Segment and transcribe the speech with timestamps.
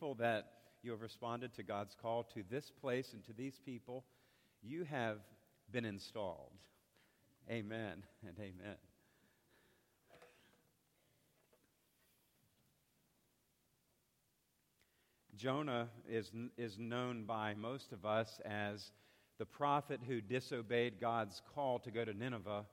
[0.00, 4.04] grateful that you have responded to God's call to this place and to these people.
[4.62, 5.18] You have
[5.70, 6.52] been installed.
[7.50, 8.76] Amen and amen.
[15.36, 18.92] Jonah is, is known by most of us as
[19.38, 22.64] the prophet who disobeyed God's call to go to Nineveh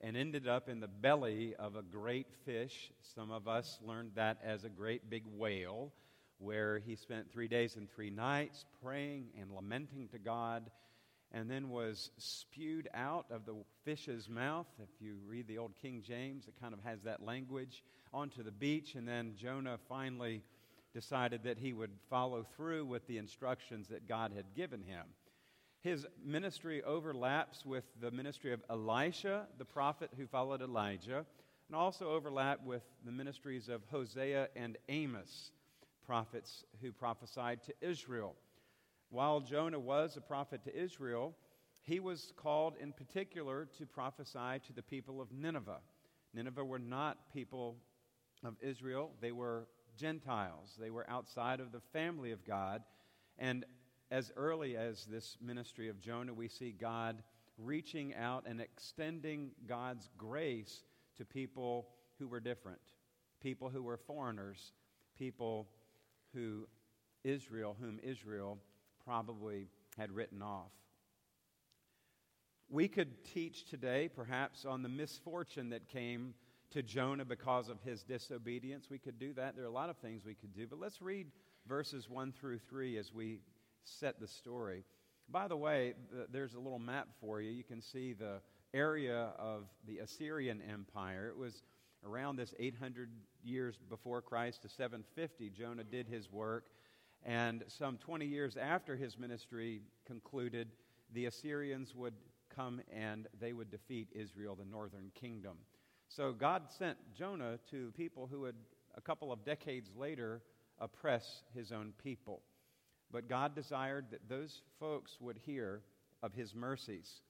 [0.00, 2.90] and ended up in the belly of a great fish.
[3.14, 5.92] Some of us learned that as a great big whale,
[6.40, 10.70] where he spent three days and three nights praying and lamenting to God,
[11.32, 13.54] and then was spewed out of the
[13.84, 14.66] fish's mouth.
[14.82, 18.50] If you read the old King James, it kind of has that language onto the
[18.50, 20.42] beach, and then Jonah finally
[20.92, 25.04] decided that he would follow through with the instructions that God had given him.
[25.82, 31.24] His ministry overlaps with the ministry of Elisha, the prophet who followed Elijah,
[31.68, 35.52] and also overlap with the ministries of Hosea and Amos,
[36.10, 38.34] prophets who prophesied to Israel.
[39.10, 41.36] While Jonah was a prophet to Israel,
[41.82, 45.78] he was called in particular to prophesy to the people of Nineveh.
[46.34, 47.76] Nineveh were not people
[48.42, 50.76] of Israel, they were Gentiles.
[50.80, 52.82] They were outside of the family of God.
[53.38, 53.64] And
[54.10, 57.22] as early as this ministry of Jonah, we see God
[57.56, 60.82] reaching out and extending God's grace
[61.18, 61.86] to people
[62.18, 62.80] who were different,
[63.40, 64.72] people who were foreigners,
[65.16, 65.68] people
[66.34, 66.66] who
[67.24, 68.58] Israel, whom Israel
[69.04, 70.70] probably had written off.
[72.68, 76.34] We could teach today, perhaps, on the misfortune that came
[76.70, 78.88] to Jonah because of his disobedience.
[78.88, 79.56] We could do that.
[79.56, 81.26] There are a lot of things we could do, but let's read
[81.66, 83.40] verses 1 through 3 as we
[83.82, 84.84] set the story.
[85.28, 85.94] By the way,
[86.30, 87.50] there's a little map for you.
[87.50, 88.40] You can see the
[88.72, 91.28] area of the Assyrian Empire.
[91.28, 91.64] It was
[92.04, 93.10] around this 800
[93.42, 95.50] years before Christ to 750.
[95.50, 96.64] Jonah did his work.
[97.24, 100.68] And some 20 years after his ministry concluded,
[101.12, 102.14] the Assyrians would
[102.54, 105.56] come and they would defeat Israel, the northern kingdom.
[106.08, 108.56] So God sent Jonah to people who would,
[108.96, 110.42] a couple of decades later,
[110.78, 112.40] oppress his own people.
[113.12, 115.82] But God desired that those folks would hear
[116.22, 117.22] of his mercies.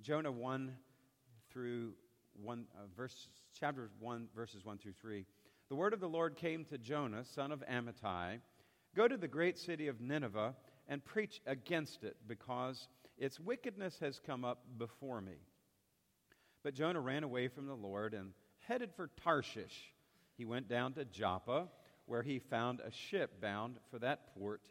[0.00, 0.72] Jonah 1
[1.50, 1.94] through
[2.42, 3.28] 1, uh, verse,
[3.58, 5.24] chapter 1, verses 1 through 3.
[5.68, 8.40] The word of the Lord came to Jonah, son of Amittai
[8.94, 10.54] Go to the great city of Nineveh
[10.88, 15.38] and preach against it, because its wickedness has come up before me.
[16.62, 19.92] But Jonah ran away from the Lord and headed for Tarshish.
[20.36, 21.68] He went down to Joppa,
[22.06, 24.62] where he found a ship bound for that port.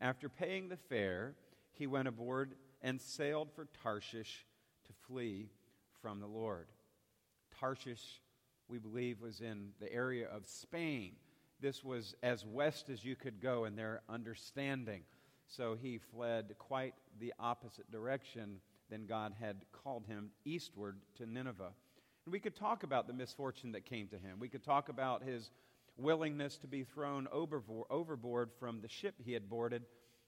[0.00, 1.34] After paying the fare,
[1.72, 4.46] he went aboard and sailed for Tarshish
[4.86, 5.50] to flee
[6.00, 6.68] from the Lord.
[7.58, 8.20] Tarshish,
[8.68, 11.12] we believe, was in the area of Spain.
[11.60, 15.02] This was as west as you could go in their understanding.
[15.46, 18.60] So he fled quite the opposite direction
[18.90, 21.72] than God had called him eastward to Nineveh.
[22.24, 24.38] And we could talk about the misfortune that came to him.
[24.38, 25.50] We could talk about his
[25.96, 29.82] willingness to be thrown overboard from the ship he had boarded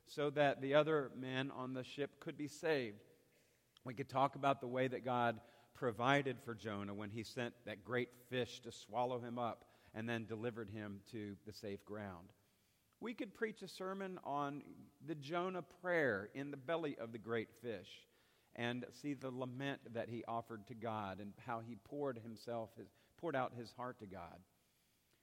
[0.07, 3.03] so that the other men on the ship could be saved.
[3.85, 5.39] We could talk about the way that God
[5.81, 9.65] provided for Jonah when he sent that great fish to swallow him up
[9.95, 12.29] and then delivered him to the safe ground.
[13.01, 14.61] We could preach a sermon on
[15.07, 17.89] the Jonah prayer in the belly of the great fish
[18.57, 22.89] and see the lament that he offered to God and how he poured himself, his,
[23.17, 24.37] poured out his heart to God.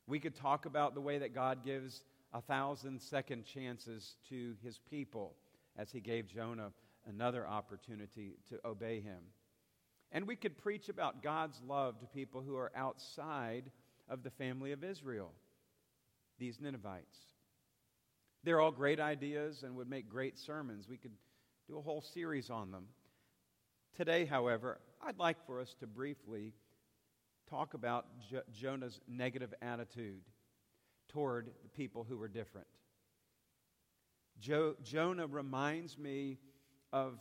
[0.07, 2.01] We could talk about the way that God gives
[2.33, 5.35] a thousand second chances to his people
[5.77, 6.71] as he gave Jonah
[7.05, 9.19] another opportunity to obey him.
[10.11, 13.71] And we could preach about God's love to people who are outside
[14.09, 15.31] of the family of Israel,
[16.39, 17.17] these Ninevites.
[18.43, 20.87] They're all great ideas and would make great sermons.
[20.87, 21.11] We could
[21.67, 22.85] do a whole series on them.
[23.95, 26.53] Today, however, I'd like for us to briefly
[27.49, 30.21] talk about jo- Jonah's negative attitude
[31.09, 32.67] toward the people who were different.
[34.39, 36.37] Jo- Jonah reminds me
[36.93, 37.19] of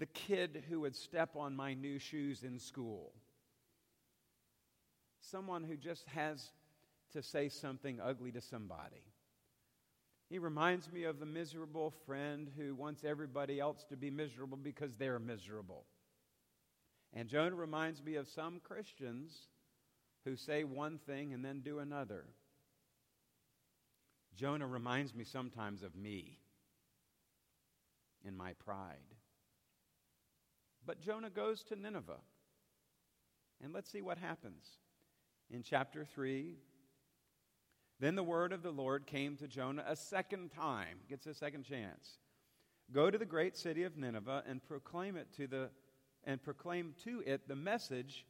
[0.00, 3.12] the kid who would step on my new shoes in school.
[5.20, 6.52] Someone who just has
[7.12, 9.04] to say something ugly to somebody.
[10.30, 14.96] He reminds me of the miserable friend who wants everybody else to be miserable because
[14.96, 15.84] they're miserable.
[17.12, 19.48] And Jonah reminds me of some Christians
[20.24, 22.24] who say one thing and then do another.
[24.34, 26.38] Jonah reminds me sometimes of me
[28.24, 28.96] in my pride.
[30.90, 32.18] But Jonah goes to Nineveh.
[33.62, 34.64] And let's see what happens.
[35.48, 36.56] In chapter 3,
[38.00, 40.98] Then the word of the Lord came to Jonah a second time.
[41.08, 42.18] Gets a second chance.
[42.92, 45.70] Go to the great city of Nineveh and proclaim it to the
[46.24, 48.26] and proclaim to it the message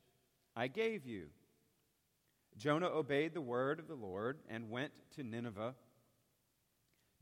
[0.54, 1.28] I gave you.
[2.58, 5.74] Jonah obeyed the word of the Lord and went to Nineveh.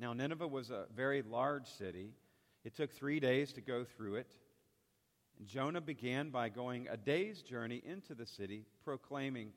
[0.01, 2.15] Now Nineveh was a very large city.
[2.65, 4.33] It took 3 days to go through it.
[5.39, 9.53] And Jonah began by going a day's journey into the city proclaiming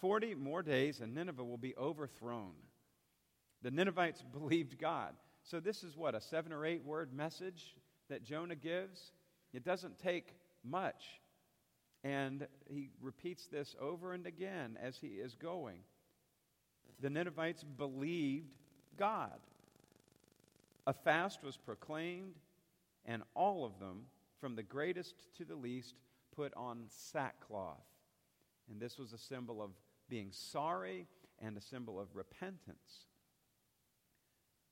[0.00, 2.52] 40 more days and Nineveh will be overthrown.
[3.62, 5.14] The Ninevites believed God.
[5.42, 7.74] So, this is what, a seven or eight word message
[8.08, 9.12] that Jonah gives?
[9.52, 11.20] It doesn't take much.
[12.02, 15.78] And he repeats this over and again as he is going.
[17.00, 18.54] The Ninevites believed
[18.98, 19.38] God.
[20.86, 22.34] A fast was proclaimed,
[23.06, 24.02] and all of them,
[24.44, 25.94] from the greatest to the least,
[26.36, 27.86] put on sackcloth.
[28.70, 29.70] And this was a symbol of
[30.10, 31.06] being sorry
[31.40, 33.06] and a symbol of repentance.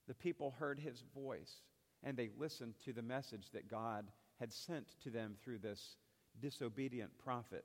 [0.09, 1.63] The people heard his voice
[2.03, 4.09] and they listened to the message that God
[4.39, 5.97] had sent to them through this
[6.39, 7.65] disobedient prophet.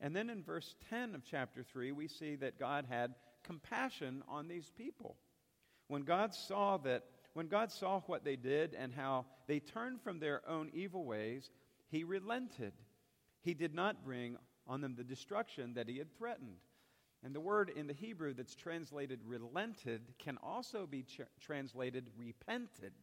[0.00, 4.48] And then in verse 10 of chapter 3, we see that God had compassion on
[4.48, 5.18] these people.
[5.88, 7.04] When God saw that
[7.36, 11.50] when God saw what they did and how they turned from their own evil ways,
[11.90, 12.72] he relented.
[13.42, 16.56] He did not bring on them the destruction that he had threatened.
[17.22, 22.94] And the word in the Hebrew that's translated relented can also be ch- translated repented.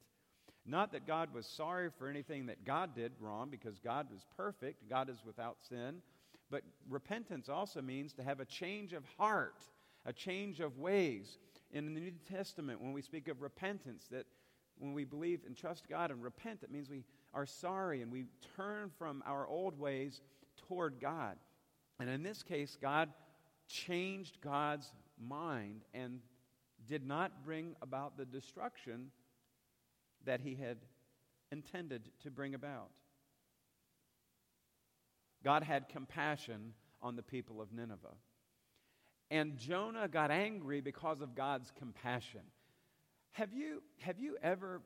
[0.66, 4.90] Not that God was sorry for anything that God did wrong, because God was perfect,
[4.90, 6.02] God is without sin.
[6.50, 9.62] But repentance also means to have a change of heart,
[10.08, 11.38] a change of ways.
[11.74, 14.26] In the New Testament, when we speak of repentance, that
[14.78, 17.04] when we believe and trust God and repent, it means we
[17.34, 18.26] are sorry and we
[18.56, 20.22] turn from our old ways
[20.68, 21.38] toward God.
[22.00, 23.10] And in this case, God
[23.68, 26.20] changed God's mind and
[26.86, 29.12] did not bring about the destruction
[30.26, 30.78] that he had
[31.52, 32.92] intended to bring about.
[35.44, 38.16] God had compassion on the people of Nineveh.
[39.34, 42.42] And Jonah got angry because of God's compassion.
[43.32, 44.84] Have you, have you ever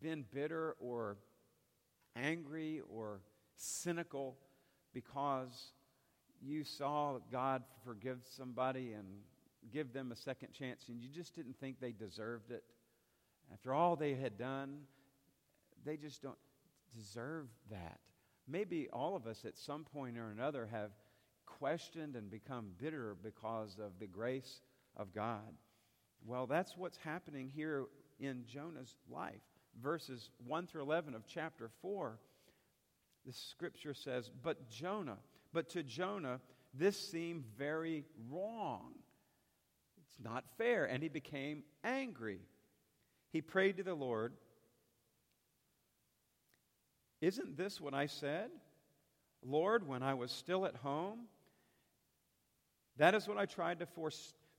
[0.00, 1.18] been bitter or
[2.16, 3.20] angry or
[3.54, 4.38] cynical
[4.92, 5.70] because
[6.40, 9.06] you saw God forgive somebody and
[9.72, 12.64] give them a second chance and you just didn't think they deserved it.
[13.52, 14.80] After all they had done,
[15.84, 16.38] they just don't
[16.92, 18.00] deserve that.
[18.48, 20.90] Maybe all of us at some point or another have
[21.58, 24.60] questioned and become bitter because of the grace
[24.96, 25.54] of God.
[26.24, 27.86] Well, that's what's happening here
[28.20, 29.40] in Jonah's life.
[29.82, 32.18] Verses 1 through 11 of chapter 4
[33.26, 35.18] the scripture says, But Jonah,
[35.52, 36.40] but to Jonah,
[36.74, 38.94] this seemed very wrong.
[40.02, 40.84] It's not fair.
[40.84, 42.40] And he became angry.
[43.32, 44.32] He prayed to the Lord,
[47.20, 48.50] Isn't this what I said?
[49.44, 51.26] Lord, when I was still at home,
[52.98, 53.86] that is what I tried to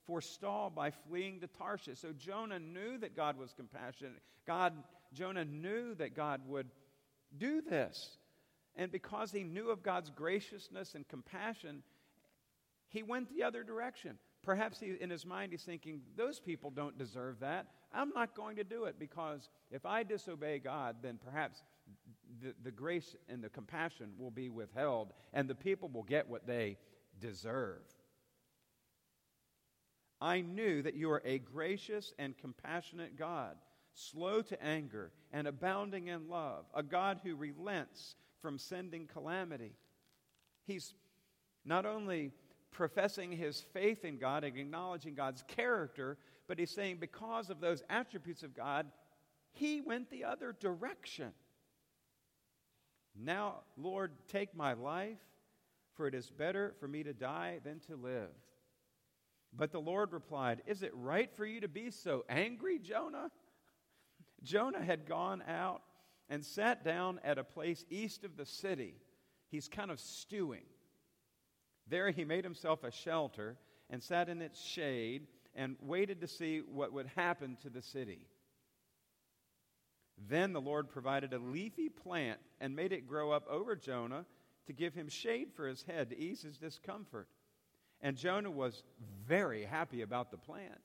[0.06, 2.00] forestall by fleeing to Tarshish.
[2.00, 4.22] So Jonah knew that God was compassionate.
[4.46, 4.72] God,
[5.12, 6.68] Jonah knew that God would
[7.36, 8.16] do this.
[8.76, 11.82] And because he knew of God's graciousness and compassion,
[12.88, 14.18] he went the other direction.
[14.42, 17.68] Perhaps he, in his mind, he's thinking, those people don't deserve that.
[17.92, 21.62] I'm not going to do it because if I disobey God, then perhaps
[22.42, 26.46] the, the grace and the compassion will be withheld and the people will get what
[26.46, 26.76] they
[27.20, 27.80] deserve.
[30.24, 33.56] I knew that you are a gracious and compassionate God,
[33.92, 39.74] slow to anger and abounding in love, a God who relents from sending calamity.
[40.66, 40.94] He's
[41.66, 42.30] not only
[42.70, 46.16] professing his faith in God and acknowledging God's character,
[46.48, 48.86] but he's saying because of those attributes of God,
[49.52, 51.32] he went the other direction.
[53.14, 55.18] Now, Lord, take my life,
[55.92, 58.30] for it is better for me to die than to live.
[59.56, 63.30] But the Lord replied, Is it right for you to be so angry, Jonah?
[64.42, 65.82] Jonah had gone out
[66.28, 68.94] and sat down at a place east of the city.
[69.50, 70.64] He's kind of stewing.
[71.86, 73.56] There he made himself a shelter
[73.90, 78.26] and sat in its shade and waited to see what would happen to the city.
[80.28, 84.24] Then the Lord provided a leafy plant and made it grow up over Jonah
[84.66, 87.28] to give him shade for his head to ease his discomfort.
[88.04, 88.84] And Jonah was
[89.26, 90.80] very happy about the plant.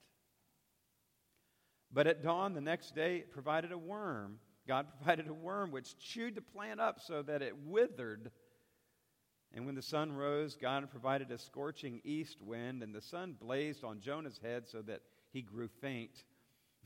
[1.92, 5.98] But at dawn the next day, it provided a worm God provided a worm which
[5.98, 8.32] chewed the plant up so that it withered.
[9.52, 13.84] And when the sun rose, God provided a scorching east wind, and the sun blazed
[13.84, 15.02] on Jonah's head so that
[15.34, 16.12] he grew faint.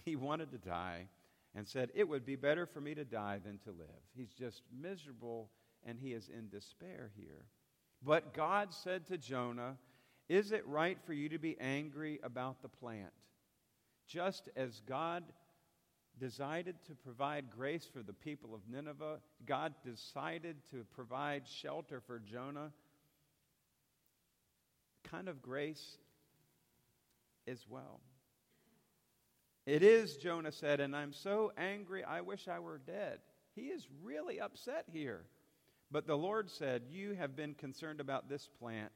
[0.05, 1.07] He wanted to die
[1.55, 3.87] and said, It would be better for me to die than to live.
[4.13, 5.49] He's just miserable
[5.85, 7.45] and he is in despair here.
[8.03, 9.77] But God said to Jonah,
[10.29, 13.11] Is it right for you to be angry about the plant?
[14.07, 15.23] Just as God
[16.19, 22.19] decided to provide grace for the people of Nineveh, God decided to provide shelter for
[22.19, 22.71] Jonah.
[25.03, 25.97] Kind of grace
[27.47, 27.99] as well.
[29.65, 33.19] It is, Jonah said, and I'm so angry, I wish I were dead.
[33.55, 35.23] He is really upset here.
[35.91, 38.91] But the Lord said, You have been concerned about this plant.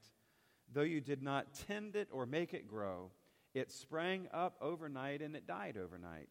[0.72, 3.10] Though you did not tend it or make it grow,
[3.54, 6.28] it sprang up overnight and it died overnight.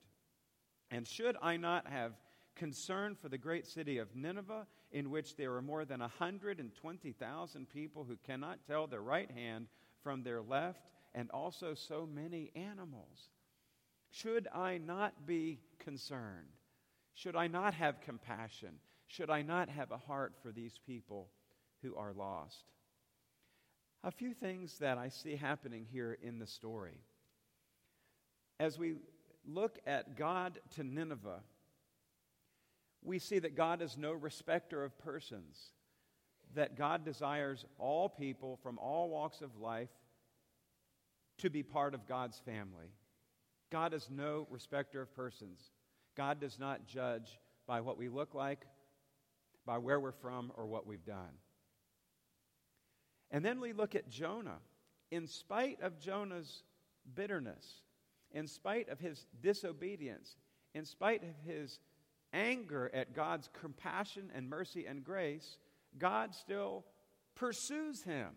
[0.92, 2.14] And should I not have
[2.56, 8.04] concern for the great city of Nineveh, in which there are more than 120,000 people
[8.04, 9.68] who cannot tell their right hand
[10.02, 10.82] from their left,
[11.14, 13.30] and also so many animals?
[14.10, 16.48] Should I not be concerned?
[17.14, 18.80] Should I not have compassion?
[19.08, 21.30] Should I not have a heart for these people
[21.82, 22.64] who are lost?
[24.04, 27.02] A few things that I see happening here in the story.
[28.60, 28.96] As we
[29.46, 31.42] look at God to Nineveh,
[33.04, 35.72] we see that God is no respecter of persons,
[36.56, 39.90] that God desires all people from all walks of life
[41.40, 42.92] to be part of God's family.
[43.72, 45.60] God is no respecter of persons.
[46.16, 48.66] God does not judge by what we look like,
[49.66, 51.34] by where we're from, or what we've done.
[53.32, 54.60] And then we look at Jonah.
[55.12, 56.64] In spite of Jonah's
[57.16, 57.82] bitterness,
[58.32, 60.36] in spite of his disobedience,
[60.74, 61.80] in spite of his
[62.34, 65.58] anger at God's compassion and mercy and grace,
[65.98, 66.86] God still
[67.36, 68.30] pursues him.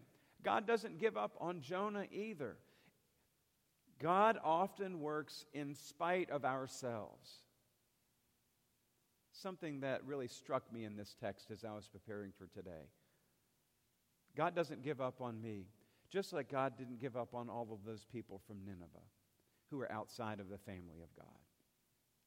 [0.42, 2.56] God doesn't give up on Jonah either.
[3.99, 7.30] God often works in spite of ourselves.
[9.32, 12.88] Something that really struck me in this text as I was preparing for today.
[14.37, 15.66] God doesn't give up on me,
[16.10, 18.87] just like God didn't give up on all of those people from Nineveh
[19.70, 21.26] who are outside of the family of God.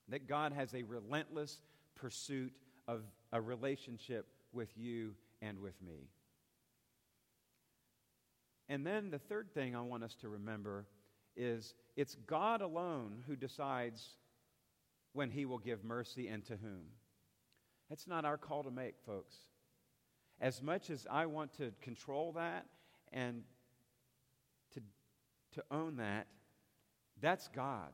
[0.09, 1.59] That God has a relentless
[1.95, 2.53] pursuit
[2.87, 6.09] of a relationship with you and with me.
[8.69, 10.85] And then the third thing I want us to remember
[11.35, 14.17] is it's God alone who decides
[15.13, 16.85] when he will give mercy and to whom.
[17.89, 19.35] That's not our call to make, folks.
[20.41, 22.65] As much as I want to control that
[23.11, 23.43] and
[24.73, 24.81] to,
[25.53, 26.27] to own that,
[27.21, 27.91] that's God.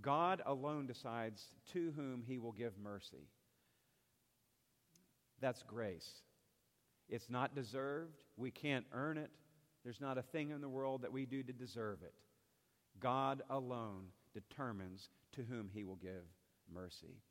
[0.00, 3.28] God alone decides to whom he will give mercy.
[5.40, 6.22] That's grace.
[7.08, 8.24] It's not deserved.
[8.36, 9.30] We can't earn it.
[9.84, 12.14] There's not a thing in the world that we do to deserve it.
[13.00, 16.24] God alone determines to whom he will give
[16.72, 17.22] mercy.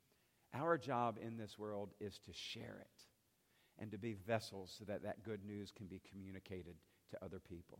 [0.52, 3.04] Our job in this world is to share it
[3.80, 6.74] and to be vessels so that that good news can be communicated
[7.10, 7.78] to other people.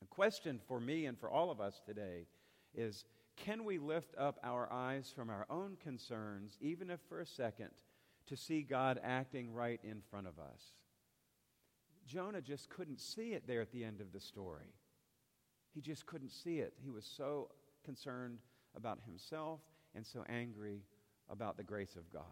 [0.00, 2.26] The question for me and for all of us today
[2.74, 3.04] is
[3.36, 7.70] can we lift up our eyes from our own concerns, even if for a second,
[8.26, 10.74] to see God acting right in front of us?
[12.06, 14.74] Jonah just couldn't see it there at the end of the story.
[15.74, 16.74] He just couldn't see it.
[16.82, 17.50] He was so
[17.84, 18.38] concerned
[18.74, 19.60] about himself
[19.94, 20.82] and so angry
[21.28, 22.22] about the grace of God.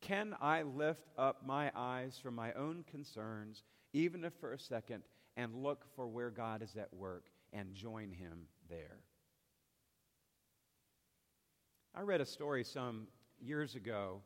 [0.00, 5.02] Can I lift up my eyes from my own concerns, even if for a second,
[5.36, 8.98] and look for where God is at work and join him there?
[11.94, 13.08] I read a story some
[13.40, 14.22] years ago,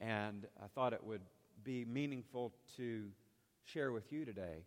[0.00, 1.22] and I thought it would
[1.64, 3.08] be meaningful to
[3.64, 4.64] share with you today.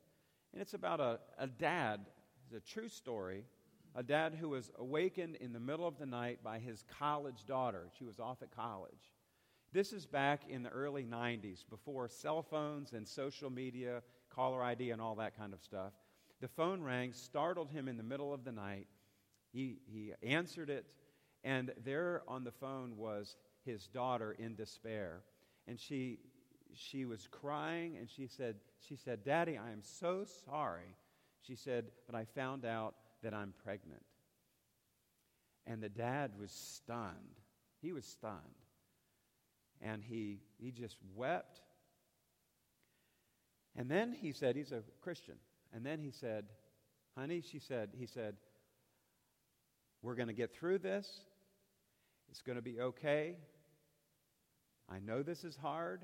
[0.54, 2.02] And it's about a, a dad
[2.46, 3.44] it's a true story.
[3.96, 7.90] A dad who was awakened in the middle of the night by his college daughter.
[7.98, 9.14] She was off at college.
[9.74, 14.92] This is back in the early 90s, before cell phones and social media, caller ID,
[14.92, 15.94] and all that kind of stuff.
[16.42, 18.88] The phone rang, startled him in the middle of the night.
[19.52, 20.86] He, he answered it,
[21.44, 25.22] and there on the phone was his daughter in despair.
[25.68, 26.20] And she,
[26.74, 28.56] she was crying, and she said,
[28.88, 30.96] she said, Daddy, I am so sorry
[31.46, 34.04] she said, But I found out that I'm pregnant.
[35.68, 37.40] And the dad was stunned.
[37.82, 38.40] He was stunned.
[39.82, 41.62] And he, he just wept.
[43.75, 45.36] And then he said, He's a Christian.
[45.74, 46.46] And then he said,
[47.17, 48.36] Honey, she said, He said,
[50.01, 51.08] We're going to get through this.
[52.29, 53.36] It's going to be okay.
[54.89, 56.03] I know this is hard,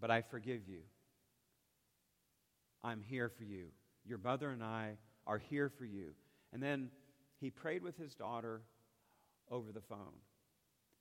[0.00, 0.80] but I forgive you.
[2.82, 3.66] I'm here for you.
[4.04, 6.12] Your mother and I are here for you.
[6.52, 6.90] And then
[7.40, 8.62] he prayed with his daughter
[9.50, 10.14] over the phone.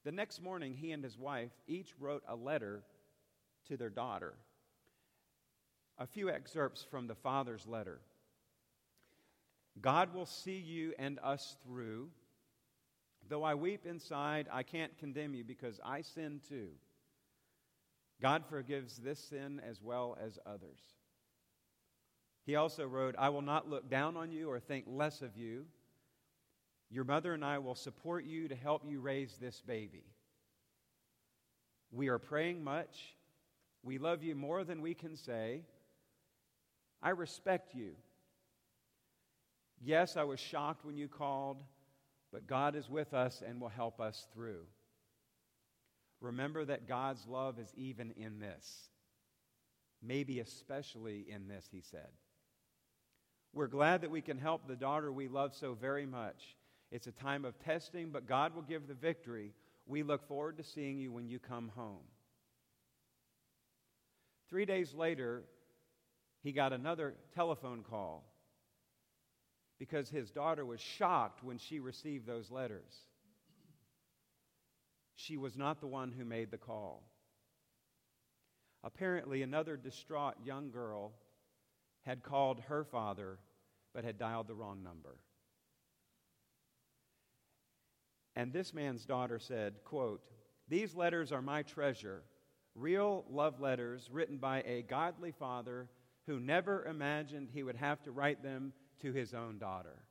[0.08, 2.82] The next morning, he and his wife each wrote a letter
[3.68, 4.36] to their daughter.
[5.98, 8.00] A few excerpts from the father's letter.
[9.82, 12.08] God will see you and us through.
[13.28, 16.70] Though I weep inside, I can't condemn you because I sin too.
[18.22, 20.80] God forgives this sin as well as others.
[22.46, 25.66] He also wrote, I will not look down on you or think less of you.
[26.90, 30.04] Your mother and I will support you to help you raise this baby.
[31.92, 33.16] We are praying much.
[33.84, 35.64] We love you more than we can say.
[37.02, 37.92] I respect you.
[39.82, 41.64] Yes, I was shocked when you called,
[42.32, 44.66] but God is with us and will help us through.
[46.20, 48.90] Remember that God's love is even in this,
[50.02, 52.10] maybe especially in this, he said.
[53.54, 56.56] We're glad that we can help the daughter we love so very much.
[56.92, 59.54] It's a time of testing, but God will give the victory.
[59.86, 62.04] We look forward to seeing you when you come home.
[64.50, 65.44] Three days later,
[66.44, 68.24] he got another telephone call
[69.80, 72.94] because his daughter was shocked when she received those letters.
[75.16, 77.04] She was not the one who made the call.
[78.84, 81.12] Apparently, another distraught young girl
[82.06, 83.40] had called her father
[83.94, 85.18] but had dialed the wrong number.
[88.38, 90.22] And this man's daughter said, quote,
[90.68, 92.22] These letters are my treasure,
[92.76, 95.90] real love letters written by a godly father
[96.28, 100.04] who never imagined he would have to write them to his own daughter.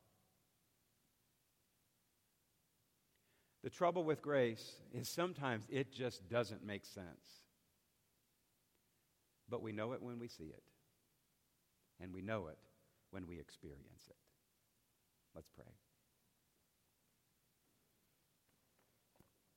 [3.63, 7.45] The trouble with grace is sometimes it just doesn't make sense.
[9.49, 10.65] But we know it when we see it,
[12.01, 12.59] and we know it
[13.13, 14.17] when we experience it.
[15.33, 15.67] Let's pray.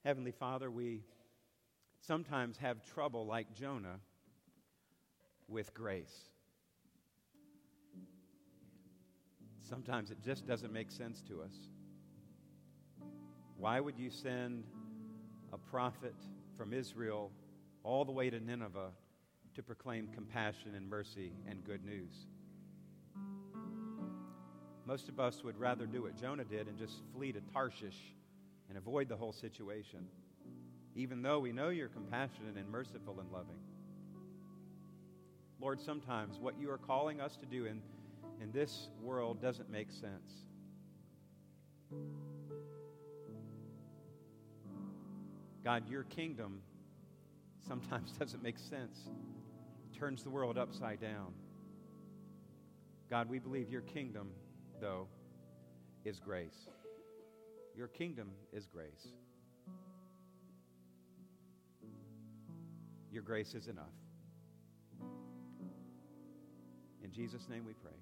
[0.06, 1.04] Heavenly Father, we
[2.00, 4.00] sometimes have trouble, like Jonah,
[5.50, 6.30] with grace.
[9.60, 11.54] Sometimes it just doesn't make sense to us.
[13.58, 14.64] Why would you send
[15.52, 16.16] a prophet
[16.58, 17.32] from Israel
[17.84, 18.92] all the way to Nineveh
[19.56, 22.14] to proclaim compassion and mercy and good news?
[24.86, 28.16] Most of us would rather do what Jonah did and just flee to Tarshish
[28.70, 30.06] and avoid the whole situation,
[30.96, 33.60] even though we know you're compassionate and merciful and loving.
[35.60, 37.82] Lord, sometimes what you are calling us to do in,
[38.42, 40.46] in this world doesn't make sense.
[45.64, 46.62] God, your kingdom
[47.68, 49.10] sometimes doesn't make sense,
[49.98, 51.34] turns the world upside down.
[53.10, 54.30] God, we believe your kingdom,
[54.80, 55.08] though,
[56.06, 56.70] is grace.
[57.80, 59.08] Your kingdom is grace.
[63.10, 63.86] Your grace is enough.
[67.02, 67.94] In Jesus' name we pray.